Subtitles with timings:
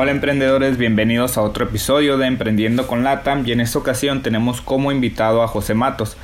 [0.00, 4.60] Hola emprendedores, bienvenidos a otro episodio de Emprendiendo con Latam y en esta ocasión tenemos
[4.60, 6.16] como invitado a José Matos.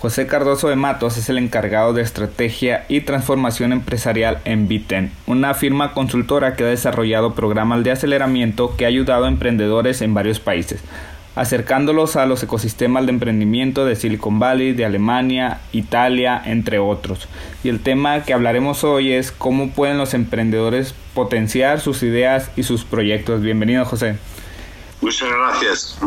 [0.00, 5.54] José Cardoso de Matos es el encargado de estrategia y transformación empresarial en Biten, una
[5.54, 10.40] firma consultora que ha desarrollado programas de aceleramiento que ha ayudado a emprendedores en varios
[10.40, 10.82] países
[11.34, 17.28] acercándolos a los ecosistemas de emprendimiento de Silicon Valley, de Alemania, Italia, entre otros.
[17.62, 22.62] Y el tema que hablaremos hoy es cómo pueden los emprendedores potenciar sus ideas y
[22.62, 23.42] sus proyectos.
[23.42, 24.16] Bienvenido, José.
[25.00, 25.98] Muchas gracias.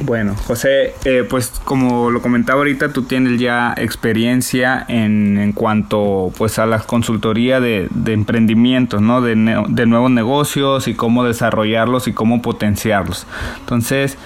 [0.00, 6.32] Bueno, José, eh, pues como lo comentaba ahorita, tú tienes ya experiencia en, en cuanto
[6.36, 9.20] pues a la consultoría de, de emprendimientos, ¿no?
[9.20, 9.36] De,
[9.68, 13.26] de, nuevos negocios y cómo desarrollarlos y cómo potenciarlos.
[13.60, 14.18] Entonces,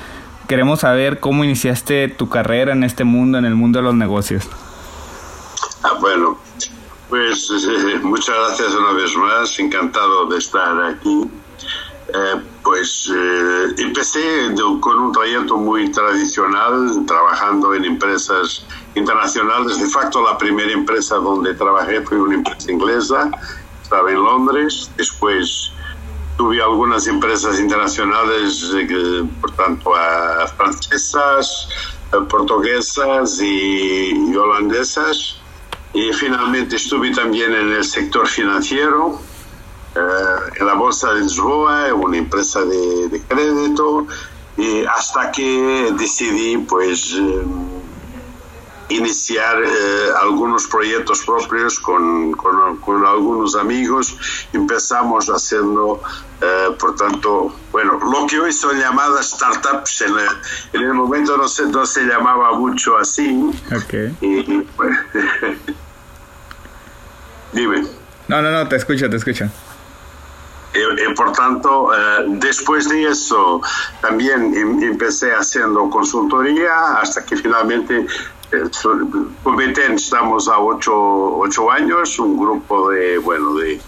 [0.48, 4.48] queremos saber cómo iniciaste tu carrera en este mundo, en el mundo de los negocios.
[5.82, 6.38] Ah, bueno,
[7.10, 11.30] pues eh, muchas gracias una vez más, encantado de estar aquí.
[12.08, 14.20] Eh, pues eh, empecé
[14.80, 18.62] con un trayecto muy tradicional, trabajando en empresas
[18.94, 19.80] internacionales.
[19.80, 23.30] De facto, la primera empresa donde trabajé fue una empresa inglesa,
[23.82, 24.90] estaba en Londres.
[24.98, 25.72] Después
[26.36, 29.92] tuve algunas empresas internacionales, eh, por tanto,
[30.58, 31.70] francesas,
[32.28, 35.36] portuguesas y holandesas.
[35.94, 39.18] Y finalmente estuve también en el sector financiero
[40.58, 44.06] en la Bolsa de Lisboa, una empresa de, crédito,
[44.56, 47.42] y hasta que decidí pues eh,
[48.88, 49.68] iniciar eh,
[50.20, 54.16] algunos proyectos propios con, con, algunos amigos.
[54.52, 56.02] Empezamos haciendo,
[56.40, 60.28] eh, por tanto, bueno, lo que hoy son llamadas startups, en el,
[60.72, 63.50] en el momento no se, no se llamaba mucho así.
[63.84, 64.16] Okay.
[64.20, 64.96] Y, pues,
[67.52, 67.86] dime.
[68.28, 69.50] No, no, no, te escucho, te escucho.
[70.74, 73.60] Y, por tanto, eh, después de eso,
[74.00, 78.06] también em, empecé haciendo consultoría hasta que finalmente
[78.52, 78.62] eh,
[79.42, 83.80] con Beten estamos a ocho, ocho, años, un grupo de, bueno, de,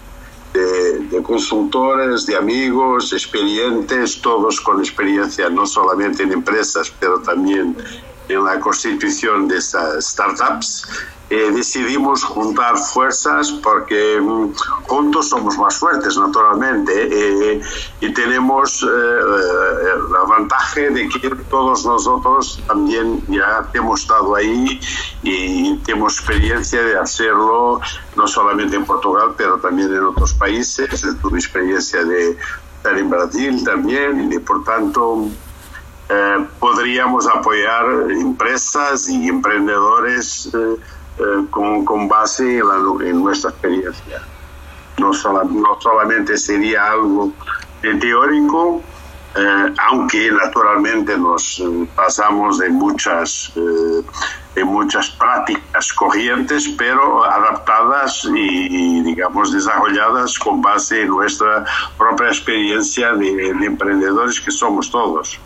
[0.53, 7.75] de, de, consultores, de amigos, experientes, todos con experiencia no solamente en empresas, pero también
[8.33, 10.87] en la constitución de estas startups
[11.31, 14.53] eh, decidimos juntar fuerzas porque mm,
[14.85, 17.61] juntos somos más fuertes, naturalmente, eh,
[18.01, 18.87] y tenemos eh,
[20.11, 24.77] la ventaja de que todos nosotros también ya hemos estado ahí
[25.23, 27.79] y tenemos experiencia de hacerlo,
[28.17, 31.01] no solamente en Portugal, pero también en otros países.
[31.21, 32.37] Tuve experiencia de
[32.75, 35.29] estar en Brasil también, y por tanto
[36.59, 44.21] podríamos apoyar empresas y emprendedores eh, con, con, base en, la, en, nuestra experiencia.
[44.97, 47.31] No, sola, no solamente sería algo
[47.99, 48.81] teórico,
[49.35, 54.03] eh, aunque naturalmente nos eh, pasamos de muchas, eh,
[54.55, 61.63] de muchas prácticas corrientes, pero adaptadas y, digamos, desarrolladas con base en nuestra
[61.97, 65.39] propia experiencia de, de emprendedores que somos todos.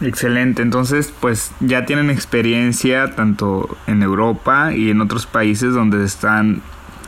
[0.00, 6.62] Excelente, entonces pues ya tienen experiencia tanto en Europa y en otros países donde están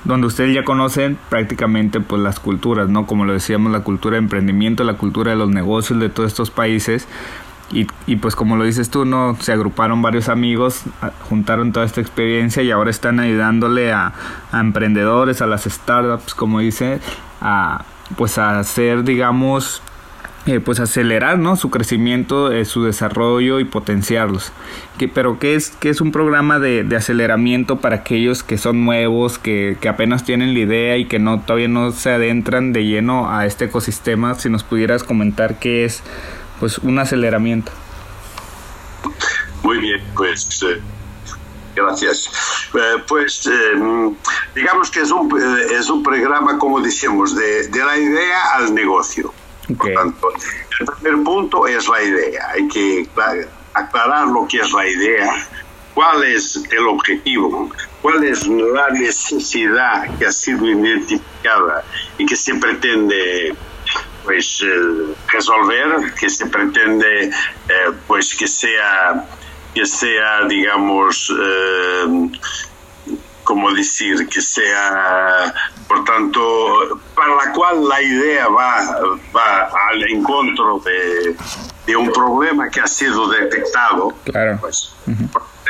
[0.05, 3.07] donde ustedes ya conocen prácticamente pues las culturas, ¿no?
[3.07, 6.51] Como lo decíamos, la cultura de emprendimiento, la cultura de los negocios de todos estos
[6.51, 7.07] países
[7.71, 9.37] y, y pues como lo dices tú, ¿no?
[9.39, 10.83] Se agruparon varios amigos,
[11.29, 14.13] juntaron toda esta experiencia y ahora están ayudándole a,
[14.51, 16.99] a emprendedores, a las startups, como dice,
[17.41, 17.85] a
[18.17, 19.83] pues a hacer digamos
[20.47, 21.55] eh, pues acelerar ¿no?
[21.57, 24.53] su crecimiento, eh, su desarrollo y potenciarlos.
[25.13, 29.39] Pero ¿qué es, qué es un programa de, de, aceleramiento para aquellos que son nuevos,
[29.39, 33.31] que, que, apenas tienen la idea y que no todavía no se adentran de lleno
[33.31, 34.35] a este ecosistema?
[34.35, 36.03] Si nos pudieras comentar qué es
[36.59, 37.71] pues un aceleramiento.
[39.63, 40.81] Muy bien, pues eh,
[41.77, 42.31] gracias.
[43.07, 43.49] pues
[44.55, 45.31] digamos que es un,
[45.71, 49.35] es un programa, como decíamos, de, de la idea al negocio.
[49.79, 50.29] Por tanto,
[50.81, 52.49] el primer punto es la idea.
[52.55, 53.09] Hay que
[53.75, 55.47] aclarar lo que es la idea,
[55.95, 57.71] cuál es el objetivo,
[58.03, 61.85] cuál es la necesidad que ha sido identificada
[62.19, 63.55] y que se pretende
[64.25, 67.33] pues eh, resolver, que se pretende eh,
[68.07, 69.27] pues que sea
[69.75, 72.31] que sea digamos eh,
[73.45, 75.53] como decir que sea
[75.89, 78.81] por tanto para la cual la idea va
[79.35, 81.37] va al encuentro de,
[81.87, 84.59] de un problema que ha sido detectado claro.
[84.61, 84.93] pues,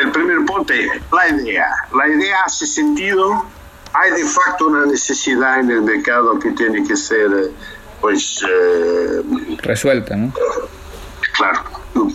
[0.00, 0.72] el primer punto
[1.12, 1.68] la idea.
[1.94, 3.44] La idea hace sentido.
[3.92, 7.50] Hay de facto una necesidad en el mercado que tiene que ser
[8.00, 9.22] pues eh,
[9.58, 10.32] resuelta, ¿no?
[11.34, 11.62] Claro,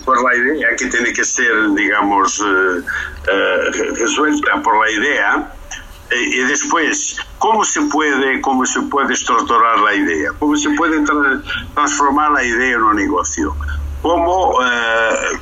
[0.05, 2.83] por la idea que tiene que ser, digamos, eh,
[3.27, 5.51] eh, resuelta por la idea.
[6.11, 10.31] y después, ¿cómo se puede, cómo se puede estructurar la idea?
[10.37, 11.03] ¿Cómo se puede
[11.73, 13.55] transformar la idea en un negocio?
[14.03, 14.59] ¿Cómo,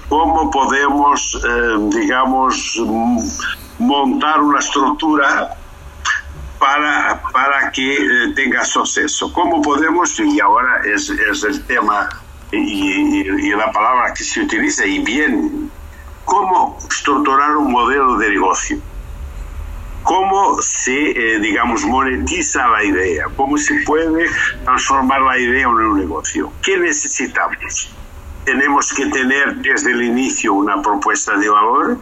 [0.08, 1.38] cómo podemos,
[1.92, 2.80] digamos,
[3.78, 5.58] montar una estructura
[6.64, 9.34] para, para que eh, tenga suceso.
[9.34, 12.10] ¿Cómo podemos, y ahora es, es el tema
[12.54, 15.72] y, y, la palabra que se utiliza, y bien,
[16.26, 18.78] cómo estructurar un modelo de negocio?
[20.04, 23.26] ¿Cómo se, eh, digamos, monetiza la idea?
[23.38, 24.30] ¿Cómo se puede
[24.66, 26.52] transformar la idea en un negocio?
[26.62, 27.90] ¿Qué necesitamos?
[28.44, 31.98] Tenemos que tener desde el inicio una propuesta de valor,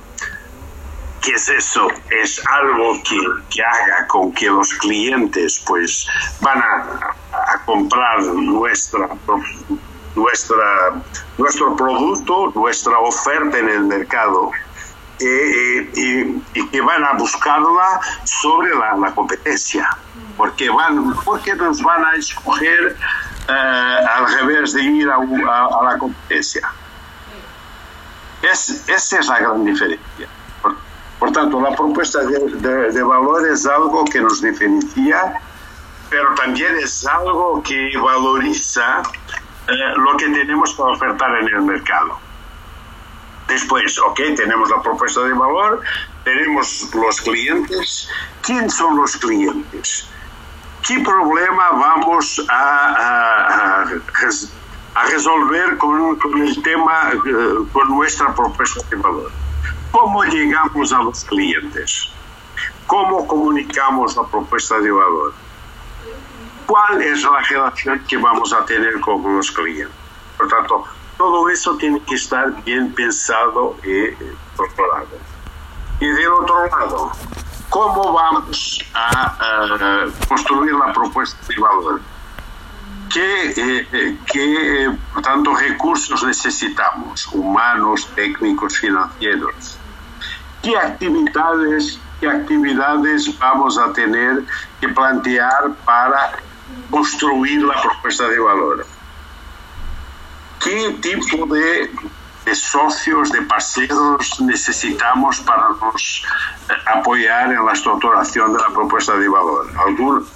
[1.21, 1.87] ¿Qué es eso?
[2.09, 3.19] Es algo que,
[3.51, 6.07] que, haga con que los clientes pues
[6.41, 9.07] van a, a comprar nuestra,
[10.15, 11.01] nuestra,
[11.37, 14.51] nuestro producto, nuestra oferta en el mercado
[15.19, 15.91] eh, eh,
[16.53, 19.87] y, y, que van a buscarla sobre la, la, competencia.
[20.35, 22.97] Porque, van, porque nos van a escoger
[23.47, 26.71] eh, al revés de ir a, a, a la competencia.
[28.41, 30.27] Es, esa es la gran diferencia.
[31.19, 35.39] Por tanto, la propuesta de, de, de, valor es algo que nos diferencia,
[36.09, 39.03] pero también es algo que valoriza
[39.97, 42.19] lo que tenemos para ofertar en el mercado.
[43.47, 45.81] Después, ok, tenemos la propuesta de valor,
[46.23, 48.09] tenemos los clientes.
[48.41, 50.07] ¿Quién son los clientes?
[50.87, 53.85] ¿Qué problema vamos a, a,
[54.95, 59.31] a resolver con, con, el tema, eh, con nuestra propuesta de valor?
[59.91, 62.09] ¿Cómo llegamos a los clientes?
[62.87, 65.33] ¿Cómo comunicamos la propuesta de valor?
[66.71, 69.93] ¿Cuál es la relación que vamos a tener con los clientes?
[70.37, 70.85] Por tanto,
[71.17, 74.13] todo eso tiene que estar bien pensado y
[74.55, 75.19] controlado.
[75.99, 77.11] Y del otro lado,
[77.67, 81.99] ¿cómo vamos a, a construir la propuesta de valor?
[83.11, 83.53] ¿Qué,
[83.91, 87.27] eh, qué tanto recursos necesitamos?
[87.33, 89.77] Humanos, técnicos, financieros
[90.61, 94.43] qué actividades, qué actividades vamos a tener
[94.79, 96.31] que plantear para
[96.91, 98.85] construir la propuesta de valor.
[100.63, 101.89] ¿Qué tipo de,
[102.53, 106.23] socios, de parceros necesitamos para nos
[106.69, 109.71] eh, apoyar en la estructuración de la propuesta de valor?
[109.87, 110.27] Algún,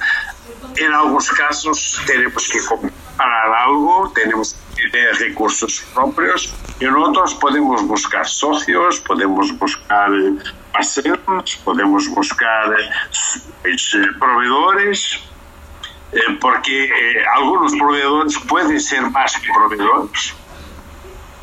[0.78, 7.86] en algunos casos tenemos que comprar algo, tenemos que tener recursos propios, en otros podemos
[7.88, 10.10] buscar socios, podemos buscar
[10.74, 12.76] parceros, podemos buscar
[13.62, 15.20] pues, proveedores,
[16.16, 16.90] eh, porque eh,
[17.36, 20.34] algunos proveedores pueden ser más que proveedores.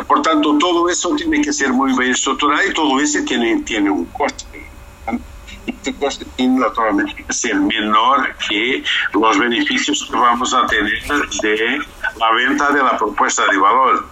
[0.06, 3.90] Por tanto, todo eso tiene que ser muy bien estructurado y todo eso tiene, tiene
[3.90, 4.72] un coste
[5.66, 11.02] este coste tiene naturalmente que ser menor que los beneficios que vamos a tener
[11.42, 11.78] de
[12.16, 14.06] la venta de la propuesta de valor.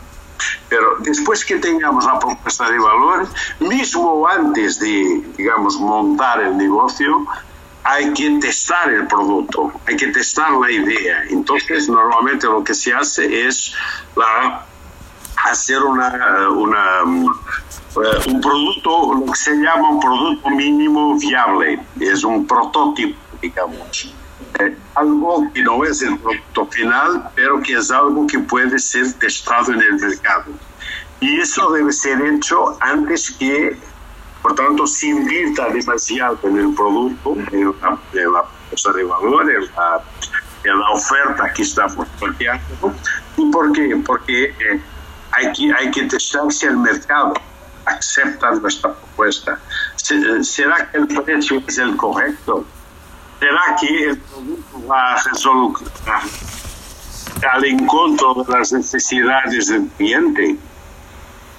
[0.69, 3.29] Pero después que tengamos la propuesta de valor,
[3.61, 7.26] mismo antes de, digamos, montar el negocio,
[7.85, 11.25] hay que testar el producto, hay que testar la idea.
[11.31, 13.75] Entonces, normalmente lo que se hace es
[14.17, 14.65] la,
[15.45, 17.03] hacer una, una
[17.97, 24.15] eh, un producto, lo que se llama un producto mínimo viable, es un prototipo, digamos.
[24.61, 29.13] Eh, algo que no es el producto final, pero que es algo que puede ser
[29.15, 30.53] testado en el mercado.
[31.21, 33.77] Y eso debe ser hecho antes que,
[34.43, 39.63] por tanto, se invierta demasiado en el producto, en la, en la de valor, en
[39.77, 40.03] la,
[40.65, 42.95] en la oferta que estamos planteando.
[43.37, 44.03] ¿Y por qué?
[44.05, 44.83] Porque eh,
[45.33, 47.35] hay, que, hay que testar si el mercado
[47.85, 49.59] acepta nuestra propuesta.
[49.97, 52.65] ¿Será que el precio es el correcto?
[53.39, 55.89] ¿Será que el producto va a resolver
[57.51, 60.59] al encuentro de las necesidades del cliente?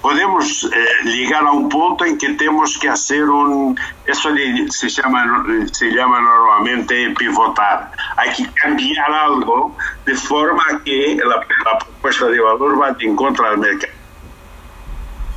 [0.02, 4.30] Podemos eh, llegar a un punto en que tenemos que hacer un, eso
[4.68, 7.90] se llama, se llama normalmente pivotar.
[8.16, 11.40] Hay que cambiar algo de forma que la,
[11.78, 13.92] propuesta de valor va en contra del mercado.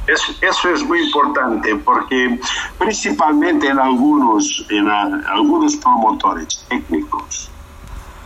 [0.07, 2.39] Eso, eso, es muy importante porque
[2.77, 7.49] principalmente en algunos, en algunos promotores técnicos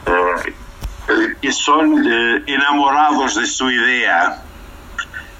[0.06, 0.54] eh,
[1.42, 4.44] que son eh, enamorados de su idea,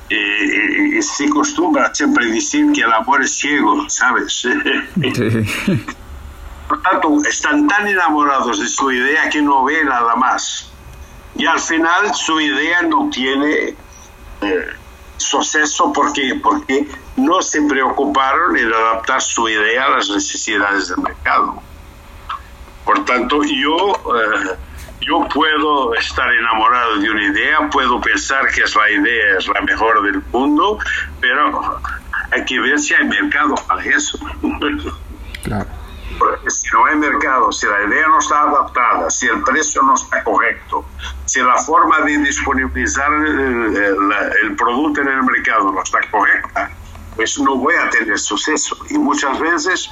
[0.10, 4.44] se acostumbra siempre decir que el amor es ciego, ¿sabes?
[6.68, 10.72] Por tanto, están tan enamorados de su idea que no ven nada más.
[11.36, 13.76] Y al final su idea no tiene
[14.42, 14.68] eh,
[15.18, 21.62] suceso porque, porque no se preocuparon en adaptar su idea a las necesidades del mercado.
[22.86, 23.94] Por tanto, yo...
[24.16, 24.69] Eh,
[25.02, 29.62] yo puedo estar enamorado de una idea, puedo pensar que es la idea es la
[29.62, 30.80] mejor del mundo,
[31.22, 31.82] pero
[32.32, 34.20] hay que ver si hay mercado para eso.
[35.44, 35.68] Claro.
[36.18, 39.94] Porque si no hay mercado, si la idea no está adaptada, si el precio no
[39.94, 40.86] está correcto,
[41.26, 46.72] si la forma de disponibilizar el, producto en el mercado no está correcta,
[47.16, 48.78] pues no voy a tener suceso.
[48.90, 49.90] Y muchas veces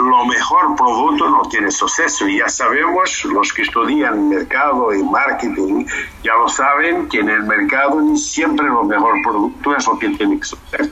[0.00, 2.28] lo mejor producto no tiene suceso.
[2.28, 5.86] Y ya sabemos, los que estudian mercado y marketing,
[6.22, 10.42] ya lo saben, que en el mercado siempre lo mejor producto es lo que tiene
[10.42, 10.90] suceso.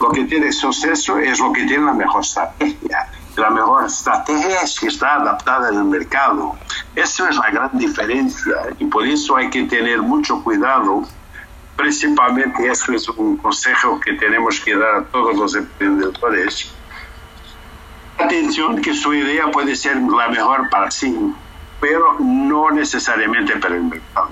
[0.00, 3.10] Lo que tiene suceso es lo que tiene la mejor estrategia.
[3.36, 6.56] La mejor estrategia es que está adaptada el mercado.
[6.96, 11.02] Eso es la gran diferencia y por eso hay que tener mucho cuidado.
[11.76, 16.74] Principalmente eso es un consejo que tenemos que dar a todos los emprendedores
[18.30, 21.34] atención que su idea puede ser la mejor para sí,
[21.80, 24.30] pero no necesariamente para el mercado.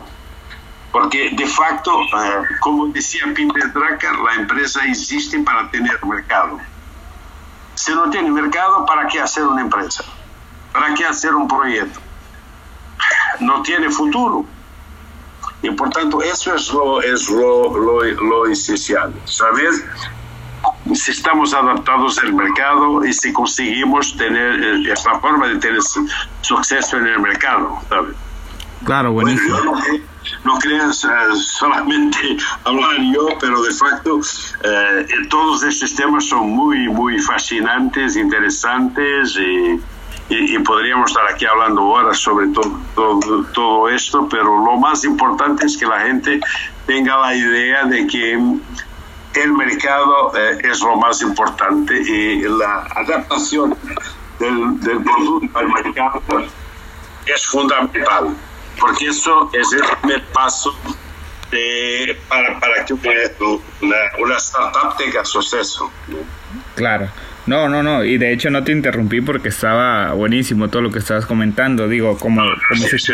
[0.92, 6.58] Porque de facto, eh, como decía Peter Drucker, la empresa existe para tener mercado.
[7.74, 10.04] Si no tiene mercado, ¿para qué hacer una empresa?
[10.72, 12.00] ¿Para qué hacer un proyecto?
[13.40, 14.44] No tiene futuro.
[15.62, 19.12] Y por tanto, eso es lo, es lo, lo, lo esencial.
[19.24, 19.84] ¿Sabes?
[20.94, 25.80] Si estamos adaptados al mercado y si conseguimos tener eh, esta forma de tener
[26.40, 28.14] suceso en el mercado, ¿sabes?
[28.84, 29.74] Claro, buenísimo.
[30.44, 32.18] no, creas eh, solamente
[32.64, 34.20] hablar yo, pero de facto
[34.64, 39.80] eh, todos estos temas son muy, muy fascinantes, interesantes y,
[40.30, 45.66] y, podríamos estar aquí hablando horas sobre todo, todo, todo esto, pero lo más importante
[45.66, 46.40] es que la gente
[46.86, 48.38] tenga la idea de que
[49.34, 53.76] el mercado eh, es lo más importante y la adaptación
[54.38, 56.22] del, producto al mercado
[57.26, 58.34] es fundamental,
[58.80, 60.74] porque eso es el primer paso
[61.50, 65.90] de, para, para que una, una startup tenga suceso.
[66.74, 67.08] Claro.
[67.48, 70.98] No, no, no, y de hecho no te interrumpí porque estaba buenísimo todo lo que
[70.98, 71.88] estabas comentando.
[71.88, 72.42] Digo, como,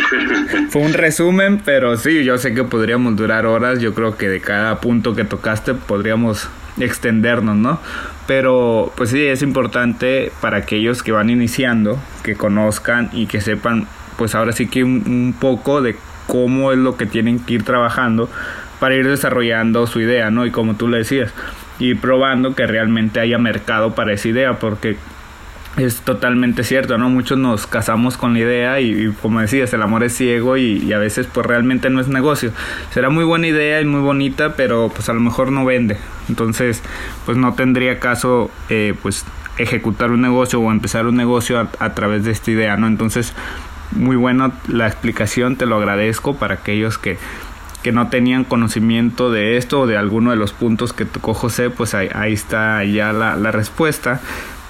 [0.70, 3.78] fue un resumen, pero sí, yo sé que podríamos durar horas.
[3.78, 6.48] Yo creo que de cada punto que tocaste podríamos
[6.80, 7.80] extendernos, ¿no?
[8.26, 13.86] Pero pues sí, es importante para aquellos que van iniciando, que conozcan y que sepan,
[14.18, 15.94] pues ahora sí que un, un poco de
[16.26, 18.28] cómo es lo que tienen que ir trabajando
[18.80, 20.44] para ir desarrollando su idea, ¿no?
[20.44, 21.32] Y como tú le decías,
[21.78, 24.96] y probando que realmente haya mercado para esa idea, porque
[25.76, 27.10] es totalmente cierto, ¿no?
[27.10, 30.98] Muchos nos casamos con la idea y, como decías, el amor es ciego y, a
[30.98, 32.52] veces pues realmente no es negocio.
[32.92, 35.96] Será muy buena idea y muy bonita, pero pues a lo mejor no vende.
[36.28, 36.82] Entonces
[37.24, 39.24] pues no tendría caso eh, pues
[39.58, 42.86] ejecutar un negocio o empezar un negocio a, a, través de esta idea, ¿no?
[42.86, 43.32] Entonces
[43.92, 47.18] muy buena la explicación, te lo agradezco para aquellos que
[47.84, 51.68] que no tenían conocimiento de esto o de alguno de los puntos que tocó José,
[51.68, 54.22] pues ahí, está ya la, respuesta.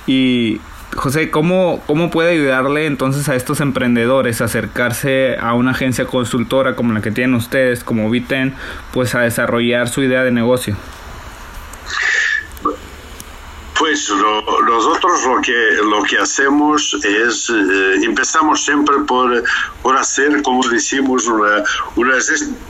[0.04, 0.61] Y
[0.97, 6.75] José, ¿cómo, ¿cómo puede ayudarle entonces a estos emprendedores a acercarse a una agencia consultora
[6.75, 8.52] como la que tienen ustedes, como Viten,
[8.92, 10.76] pues a desarrollar su idea de negocio?
[13.85, 19.45] Pues nosotros lo que, lo que hacemos es, eh, empezamos siempre por,
[19.83, 21.62] por hacer, como decimos, una,
[21.95, 22.14] una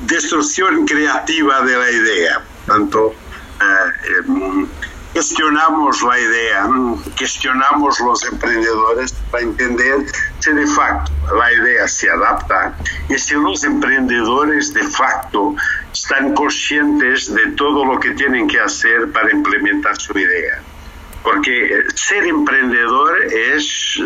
[0.08, 2.42] destrucción creativa de la idea.
[2.66, 3.14] Tanto
[3.60, 4.66] eh, em,
[5.12, 6.68] gestionamos la idea,
[7.14, 10.06] gestionamos los emprendedores para entender
[10.40, 12.76] si de facto la idea se adapta
[13.08, 15.54] y si los emprendedores de facto
[15.92, 20.60] están conscientes de todo lo que tienen que hacer para implementar su idea
[21.24, 23.98] porque ser emprendedor es,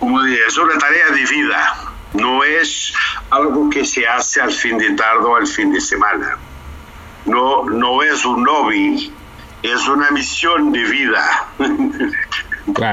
[0.00, 2.92] como es una tarea de vida, no es
[3.30, 6.36] algo que se hace al fin de tarde o al fin de semana.
[7.26, 9.12] no, no es un hobby,
[9.62, 11.46] es una misión de vida.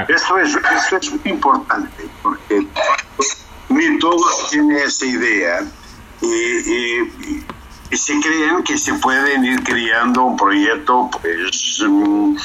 [0.08, 2.66] Eso, es, eso es muy importante, porque
[3.68, 5.60] ni todos tienen esa idea
[6.20, 7.44] y,
[7.96, 12.36] se creen que se pueden ir creando un proyecto pues mm,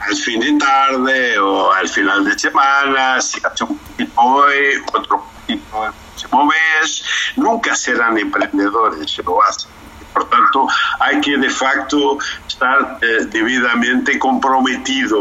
[0.00, 5.24] al fin de tarde o al final de semana, si hace un poquito hoy, otro
[5.24, 7.04] poquito el próximo mes,
[7.36, 9.70] nunca serán emprendedores, se lo hacen.
[10.12, 10.66] Por tanto,
[10.98, 15.20] hay que de facto estar eh, debidamente comprometido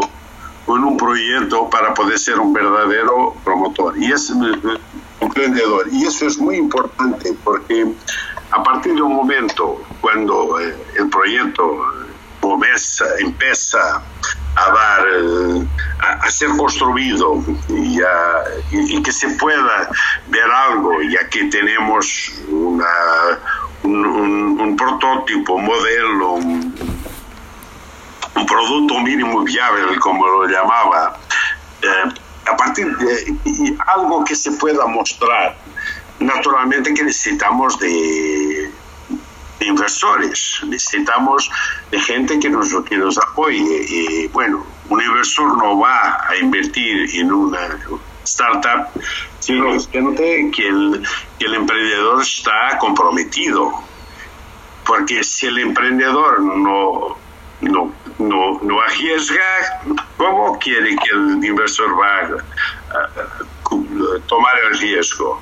[0.66, 4.80] con un proyecto para poder ser un verdadero promotor y es eh,
[5.20, 5.88] emprendedor.
[5.92, 7.88] Y eso es muy importante porque
[8.52, 11.86] a partir de un momento cuando eh, el proyecto
[12.40, 14.02] comienza, empieza
[14.60, 15.06] a dar,
[16.22, 19.90] a, ser construido y, que se pueda
[20.28, 22.86] ver algo, ya que tenemos una,
[23.84, 26.76] un, prototipo, un modelo, un,
[28.48, 31.18] producto mínimo viable, como lo llamaba,
[31.82, 32.14] eh,
[32.52, 35.56] a partir de algo que se pueda mostrar.
[36.20, 38.39] Naturalmente que necesitamos de,
[39.70, 41.50] inversores, necesitamos
[41.92, 43.86] de gente que nos, que nos apoye.
[43.88, 47.80] Y bueno, un inversor no va a invertir en una
[48.24, 48.90] startup
[49.40, 53.72] sino gente que el, emprendedor está comprometido.
[54.86, 57.18] Porque si el emprendedor no,
[57.62, 59.84] no, no, no arriesga,
[60.18, 62.42] ¿cómo quiere que el inversor va
[62.92, 63.10] a,
[64.28, 65.42] tomar el riesgo?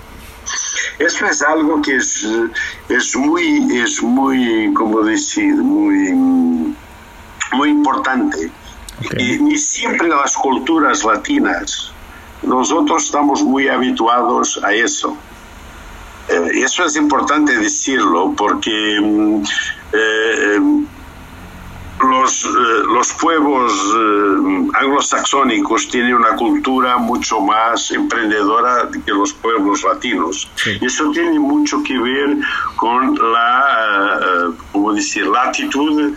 [0.99, 2.25] Eso es algo que es,
[2.89, 6.75] es muy, es muy, como decir, muy,
[7.53, 8.51] muy importante.
[9.17, 11.91] Y, y, siempre las culturas latinas,
[12.41, 15.15] nosotros estamos muy habituados a eso.
[16.29, 19.43] Eh, eso es importante decirlo porque mm,
[19.93, 20.59] eh,
[22.01, 22.49] los, eh,
[22.93, 30.49] los pueblos eh, anglosaxónicos tienen una cultura mucho más emprendedora que los pueblos latinos.
[30.79, 32.37] Y eso tiene mucho que ver
[32.75, 36.15] con la, eh, ¿cómo decir?, la actitud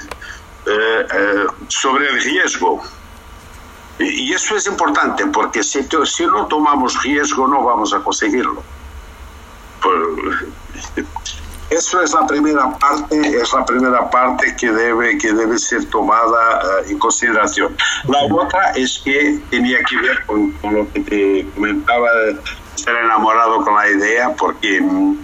[1.68, 2.82] sobre el riesgo.
[3.98, 8.62] Y, eso es importante porque si, si no tomamos riesgo no vamos a conseguirlo.
[11.70, 16.60] Eso es la primera parte, es la primera parte que debe, que debe ser tomada
[16.80, 17.76] eh, en consideración.
[18.08, 22.36] La otra es que tenía que ver con, lo que te comentaba, de
[22.74, 25.16] estar enamorado con la idea, porque, mm,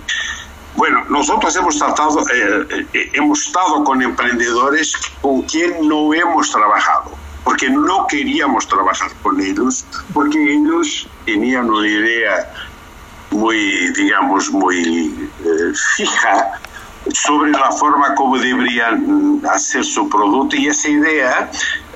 [0.77, 7.11] bueno, nosotros hemos tratado, eh, eh, hemos estado con emprendedores con quien no hemos trabajado,
[7.43, 12.53] porque no queríamos trabajar con ellos, porque ellos tenían una idea
[13.37, 16.61] muy, digamos, muy eh, fija
[17.13, 21.51] sobre la forma como deberían hacer su producto y esa idea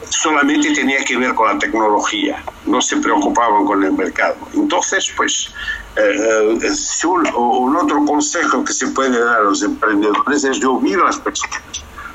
[0.08, 4.36] solamente tenía que ver con la tecnología, no se preocupaban con el mercado.
[4.54, 5.52] Entonces, pues,
[5.96, 10.98] eh, eh, un, otro consejo que se puede dar a los emprendedores es de oír
[11.00, 11.62] a las personas.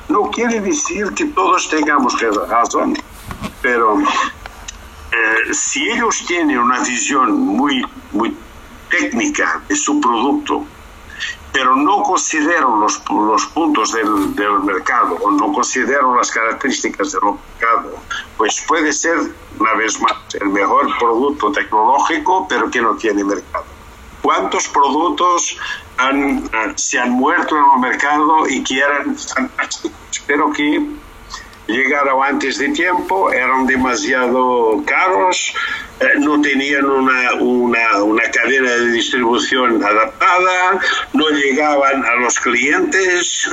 [0.08, 2.14] No quiere decir que todos tengamos
[2.48, 2.96] razón,
[3.60, 3.98] pero
[5.52, 8.36] si ellos tienen una visión muy, muy
[8.90, 10.64] técnica de su producto,
[11.52, 17.22] pero no considero los, los puntos del, del, mercado o no considero las características del
[17.22, 17.94] mercado,
[18.36, 19.16] pues puede ser,
[19.58, 23.64] una vez más, el mejor producto tecnológico, pero que no tiene mercado.
[24.20, 25.56] ¿Cuántos productos
[25.98, 29.96] han, se han muerto en el mercado y que eran fantásticos,
[30.54, 30.86] que
[31.66, 35.54] llegaron antes de tiempo, eran demasiado caros,
[36.00, 40.80] eh, no tenían una, una, una, cadena de distribución adaptada,
[41.12, 43.48] no llegaban a los clientes,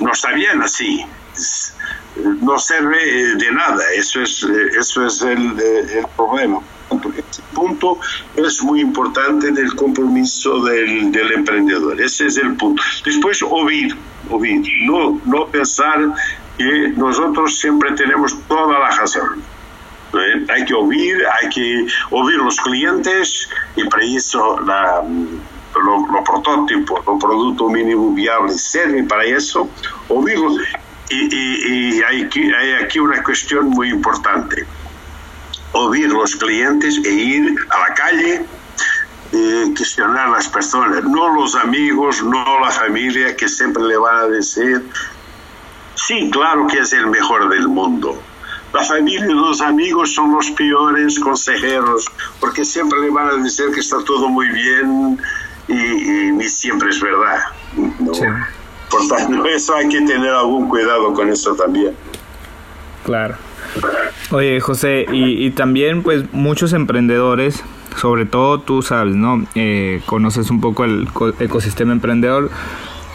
[0.00, 1.04] no sabían así.
[2.16, 4.46] No sirve de nada, eso es,
[4.78, 6.60] eso es el, el problema.
[7.12, 7.98] Este punto
[8.36, 12.00] es muy importante del compromiso del, del, emprendedor.
[12.00, 12.82] Ese es el punto.
[13.04, 13.94] Después, oír,
[14.30, 14.62] oír.
[14.86, 16.14] No, no pensar
[16.56, 19.42] que nosotros siempre tenemos toda la razón.
[20.14, 20.46] ¿Eh?
[20.52, 27.00] Hay que oír, hay que oír los clientes y para eso la, los lo prototipos,
[27.04, 29.68] los productos mínimo viables sirven para eso,
[30.08, 30.58] oírlos.
[31.10, 34.64] Y, y, y hay, hay aquí una cuestión muy importante
[35.74, 38.44] oír los clientes e ir a la calle
[39.32, 44.16] y cuestionar a las personas, no los amigos, no la familia que siempre le van
[44.16, 44.84] a decir,
[45.94, 48.20] sí, claro que es el mejor del mundo.
[48.72, 52.06] La familia y los amigos son los peores consejeros,
[52.40, 55.18] porque siempre le van a decir que está todo muy bien
[55.68, 57.40] y, ni siempre es verdad.
[58.90, 61.96] Por tanto, eso hay que tener algún cuidado con eso también.
[63.04, 63.36] Claro.
[64.30, 67.62] Oye, José, y, también pues muchos emprendedores,
[67.96, 69.46] sobre todo tú sabes, ¿no?
[69.54, 71.08] Eh, conoces un poco el
[71.38, 72.50] ecosistema emprendedor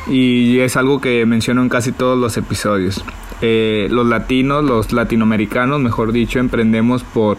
[0.08, 3.04] y es algo que menciono en casi todos los episodios.
[3.42, 7.38] Eh, los latinos, los latinoamericanos, mejor dicho, emprendemos por,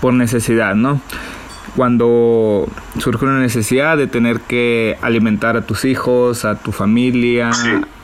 [0.00, 1.00] por necesidad, ¿no?
[1.76, 7.50] Cuando surge una necesidad de tener que alimentar a tus hijos, a tu familia.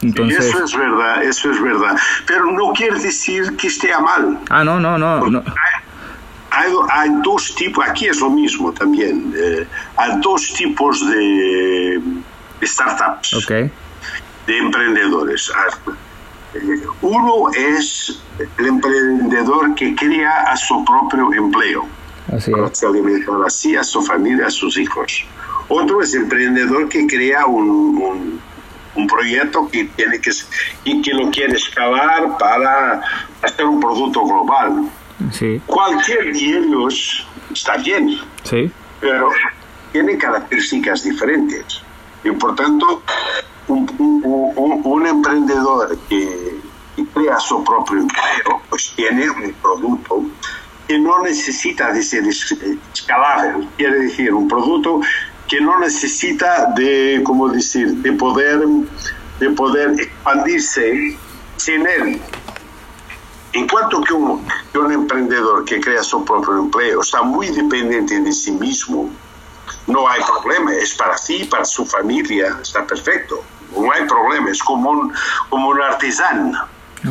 [0.03, 0.47] entonces...
[0.47, 1.97] Eso es verdad, eso es verdad.
[2.27, 4.41] Pero no quiere decir que esté mal.
[4.49, 5.29] Ah, no, no, no.
[5.29, 5.45] no.
[6.53, 9.33] Hay, hay, dos tipos, aquí es lo mismo también.
[9.37, 12.03] Eh, hay dos tipos de
[12.63, 13.71] startups, okay.
[14.47, 15.53] de emprendedores.
[16.55, 18.21] Eh, uno es
[18.59, 21.87] el emprendedor que crea a su propio empleo,
[22.33, 25.25] así para alimentar así a su familia, a sus hijos.
[25.69, 28.41] Otro es el emprendedor que crea un,
[28.95, 30.31] un, proyecto que, tiene que,
[30.85, 33.01] y que lo quiere escalar para
[33.43, 34.91] hacer un producto global.
[35.33, 35.61] Sí.
[35.67, 38.71] Cualquier de ellos está bien, sí.
[39.01, 39.31] pero
[39.93, 41.83] tiene características diferentes.
[42.25, 43.03] Y por tanto,
[43.69, 46.61] un, emprendedor que,
[47.15, 50.23] crea su propio empleo, pues tiene un producto
[50.91, 55.01] que no necesita de ser escalable, quiere decir, un producto
[55.47, 58.59] que no necesita de, como decir, de poder,
[59.39, 61.17] de poder expandirse
[61.59, 62.21] sin él.
[63.53, 68.19] En cuanto que un, que un emprendedor que crea su propio empleo está muy dependiente
[68.19, 69.09] de sí mismo,
[69.87, 73.45] no hay problema, es para sí, para su familia, está perfecto,
[73.77, 75.13] no hay problema, es como un,
[75.51, 76.67] como un artesano.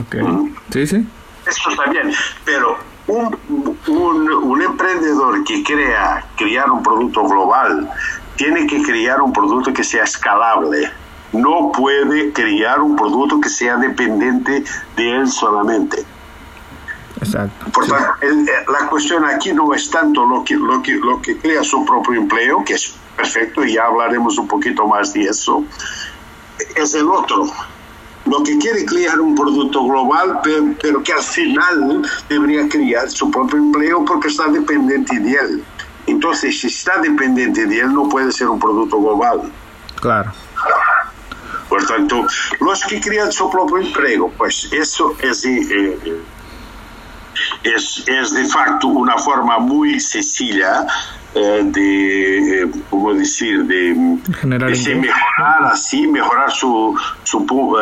[0.06, 0.22] Okay.
[0.22, 0.56] ¿Mm?
[0.70, 1.08] Sí, sí.
[1.46, 2.14] Eso está bien,
[2.44, 2.78] pero
[3.10, 7.90] un, un, un, emprendedor que crea crear un producto global
[8.36, 10.90] tiene que crear un producto que sea escalable.
[11.34, 14.64] No puede crear un producto que sea dependiente
[14.96, 16.06] de él solamente.
[17.22, 17.72] Exacto.
[17.72, 21.38] Por tanto, eh, la cuestión aquí no es tanto lo que, lo, que, lo que
[21.38, 25.64] crea su propio empleo, que es perfecto, y ya hablaremos un poquito más de eso,
[26.76, 27.46] es el otro.
[28.26, 33.58] Lo que quiere crear un producto global, pero, que al final debería crear su propio
[33.58, 35.64] empleo porque está dependiente de él.
[36.06, 39.52] Entonces, si está dependiente de él, no puede ser un producto global.
[40.02, 40.32] Claro.
[41.70, 42.26] Por tanto,
[42.60, 45.46] los que crean su propio empleo, pues eso es...
[45.46, 46.24] Eh,
[47.64, 54.96] es, es de facto una forma muy sencilla eh, de, eh, ¿cómo decir?, de, de
[54.96, 57.78] mejorar así, mejorar su, su, uh,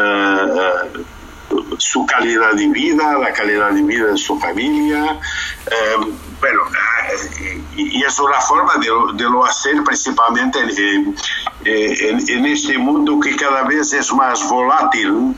[1.78, 5.20] su calidad de vida, la calidad de vida de su familia.
[6.42, 6.62] bueno,
[7.78, 8.90] y, y, es una forma de,
[9.24, 11.16] de lo hacer principalmente en,
[11.66, 15.36] en, en este mundo que cada vez es más volátil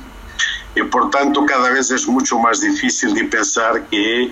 [0.76, 4.30] y por tanto cada vez es mucho más difícil de pensar que eh,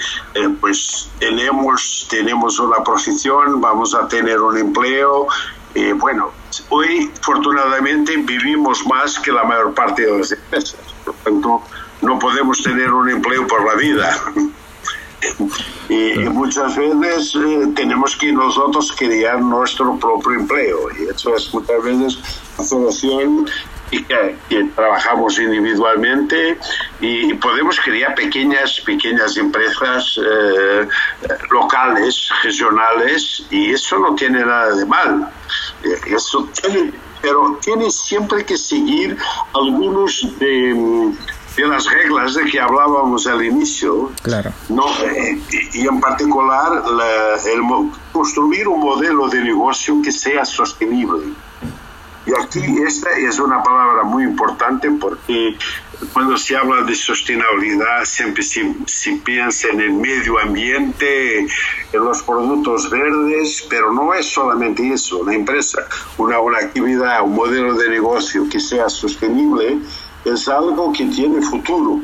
[0.60, 5.28] pues tenemos, tenemos una profesión, vamos a tener un empleo.
[5.73, 6.32] Eh, bueno,
[6.69, 11.62] hoy afortunadamente vivimos más que la mayor parte de las empresas, por tanto
[12.02, 14.17] no podemos tener un empleo por la vida.
[15.89, 21.84] Y, muchas veces eh, tenemos que nosotros crear nuestro propio empleo y eso es muchas
[21.84, 22.19] veces
[22.58, 23.47] la solución
[23.91, 24.36] y que,
[24.76, 26.58] trabajamos individualmente
[27.00, 30.88] y podemos crear pequeñas pequeñas empresas eh,
[31.52, 35.30] locales regionales y eso no tiene nada de mal.
[35.84, 39.17] Eh, eso tiene, pero tiene siempre que seguir
[39.54, 41.13] algunos de,
[41.56, 44.12] de las reglas de que hablábamos al inicio.
[44.21, 44.52] Claro.
[44.69, 45.41] No eh,
[45.73, 46.84] y en particular
[47.45, 47.62] el
[48.12, 51.34] construir un modelo de negocio que sea sostenible
[52.27, 55.57] y aquí esta es una palabra muy importante porque
[56.11, 58.65] cuando se habla de sostenibilidad siempre se,
[59.23, 61.47] piensa en el medio ambiente, en
[61.93, 65.19] los productos verdes, pero no es solamente eso.
[65.19, 65.87] Una empresa,
[66.17, 69.77] una, una actividad, un modelo de negocio que sea sostenible
[70.25, 72.01] es algo que tiene futuro.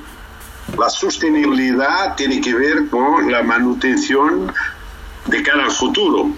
[0.78, 4.54] La sostenibilidad tiene que ver con la manutención
[5.26, 6.32] de cara al futuro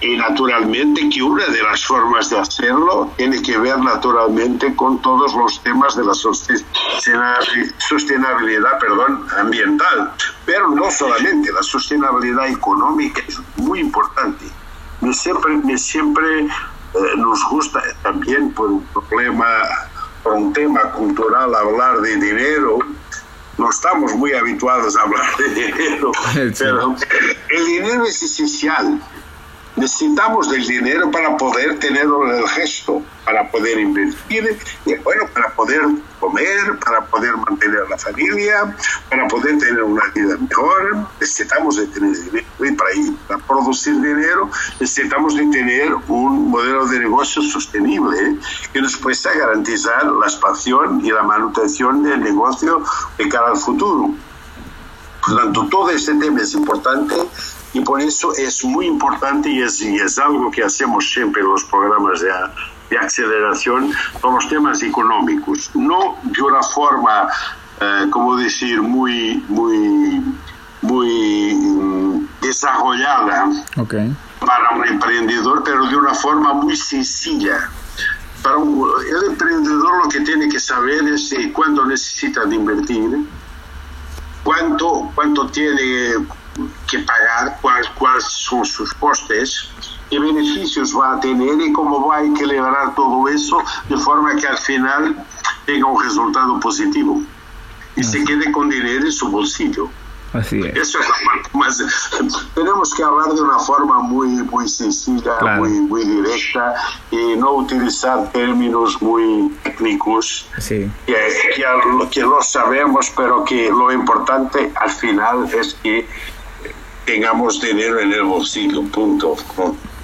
[0.00, 5.34] y naturalmente que una de las formas de hacerlo tiene que ver naturalmente con todos
[5.34, 10.12] los temas de la sostenibilidad perdón, ambiental,
[10.46, 14.46] pero no solamente, la sostenibilidad económica es muy importante.
[15.00, 16.48] Me siempre, me siempre eh,
[17.16, 19.46] nos gusta también por un problema,
[20.22, 22.78] por un tema cultural hablar de dinero,
[23.56, 26.12] no estamos muy habituados a hablar de dinero,
[26.58, 26.94] pero
[27.50, 29.00] el dinero es esencial
[29.78, 35.80] necesitamos del dinero para poder tener el gesto, para poder invertir, y bueno, para poder
[36.20, 38.74] comer, para poder mantener la familia,
[39.08, 43.94] para poder tener una vida mejor, necesitamos de tener dinero y para, ir, para producir
[43.94, 48.38] dinero necesitamos de tener un modelo de negocio sostenible
[48.72, 52.82] que nos pueda garantizar la expansión y la manutención del negocio
[53.16, 54.14] de cara al futuro.
[55.20, 57.14] Por lo tanto, todo este tema es importante
[57.72, 61.48] y por eso es muy importante y es, y es algo que hacemos siempre en
[61.48, 62.30] los programas de,
[62.90, 65.70] de aceleración con los temas económicos.
[65.74, 67.28] No de una forma,
[67.80, 70.22] eh, como decir, muy, muy,
[70.82, 74.14] muy mm, desarrollada okay.
[74.40, 77.70] para un emprendedor, pero de una forma muy sencilla.
[78.42, 83.26] Para un, el emprendedor lo que tiene que saber es eh, cuándo necesita de invertir,
[84.42, 86.14] cuánto, cuánto tiene
[86.90, 89.68] que pagar, cuáles, son sus costes,
[90.10, 94.46] qué beneficios va a tener y cómo va a equilibrar todo eso de forma que
[94.46, 95.24] al final
[95.66, 97.20] tenga un resultado positivo
[97.96, 99.88] y se quede con dinero en su bolsillo.
[100.34, 100.76] Así es.
[100.76, 101.82] Eso es la parte más.
[102.54, 105.60] Tenemos que hablar de una forma muy, muy sencilla, Claro.
[105.62, 106.74] muy, muy directa
[107.10, 110.90] y no utilizar términos muy técnicos Sí.
[111.06, 111.14] que,
[111.56, 116.06] que, que lo sabemos, pero que lo importante al final es que
[117.08, 119.34] tengamos dinero en el bolsillo, punto.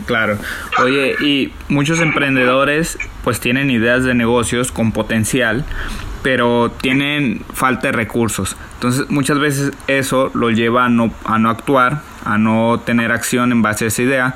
[0.07, 0.39] Claro.
[0.83, 5.67] Oye, y muchos emprendedores pues tienen ideas de negocios con potencial,
[6.23, 8.57] pero tienen falta de recursos.
[8.75, 13.53] Entonces muchas veces eso lo lleva a no, a no actuar, a no tener acción
[13.53, 14.35] en base a esa idea.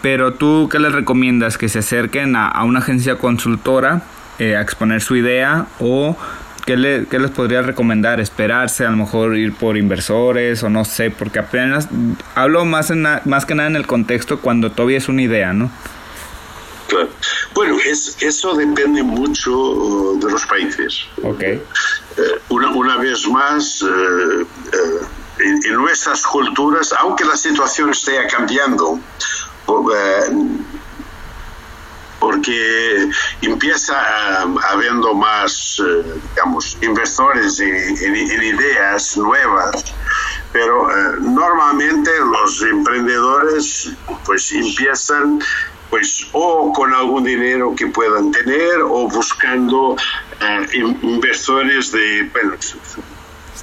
[0.00, 1.58] Pero tú, ¿qué les recomiendas?
[1.58, 4.02] Que se acerquen a, a una agencia consultora
[4.38, 6.16] eh, a exponer su idea o
[6.68, 8.20] ¿qué, le- qué les podría recomendar?
[8.20, 8.84] ¿Esperarse?
[8.84, 11.88] A lo mejor ir por inversores o no sé, porque apenas
[12.34, 15.54] hablo más, en na- más que nada en el contexto cuando todavía es una idea,
[15.54, 15.70] ¿no?
[16.88, 17.08] Claro.
[17.54, 21.06] Bueno, es, eso depende mucho uh, de los países.
[21.22, 21.40] Ok.
[21.42, 21.60] Eh,
[22.50, 23.86] una, una vez más, eh,
[24.42, 25.06] eh,
[25.46, 29.00] en, en nuestras culturas, aunque la situación esté cambiando,
[29.68, 30.32] eh,
[32.20, 33.08] porque
[33.42, 39.84] empieza a- habiendo más, eh, digamos, inversores en, ideas nuevas,
[40.52, 43.90] pero eh, normalmente los emprendedores
[44.24, 45.40] pues empiezan
[45.90, 49.96] pues o con algún dinero que puedan tener o buscando
[50.40, 52.54] eh, in- inversores de bueno,